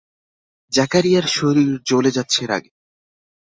জাকারিয়ার 0.71 1.25
শরীর 1.29 1.69
জ্বলে 1.87 2.11
যাচ্ছে 2.11 2.41
রাগে। 2.47 2.71